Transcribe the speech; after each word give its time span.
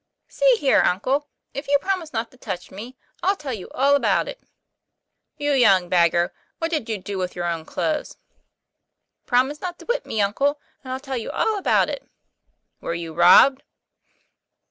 "See 0.39 0.55
here, 0.57 0.81
uncle, 0.81 1.27
if 1.53 1.67
you 1.67 1.77
promise 1.77 2.11
not 2.11 2.31
to 2.31 2.37
touch 2.37 2.71
me, 2.71 2.97
I'll 3.21 3.35
tell 3.35 3.53
you 3.53 3.69
all 3.69 3.93
about 3.95 4.27
it."" 4.27 4.41
You 5.37 5.51
young 5.51 5.89
beggar, 5.89 6.33
what 6.57 6.71
did 6.71 6.89
you 6.89 6.97
do 6.97 7.19
with 7.19 7.35
your 7.35 7.45
own 7.45 7.65
clothes?' 7.65 8.17
"Promise 9.27 9.61
not 9.61 9.77
to 9.77 9.85
whip 9.85 10.07
me, 10.07 10.19
uncle, 10.19 10.59
and 10.83 10.91
I'll 10.91 10.99
tell 10.99 11.17
you 11.17 11.29
all 11.29 11.55
about 11.55 11.87
it."" 11.87 12.03
Were 12.81 12.95
you 12.95 13.13
robbed 13.13 13.61